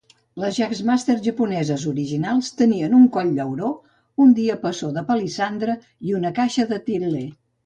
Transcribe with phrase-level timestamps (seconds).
[0.43, 3.69] Les Jagmasters japoneses originals tenien un coll d'auró,
[4.25, 5.77] un diapasó de palissandre
[6.11, 7.25] i una caixa de til·ler.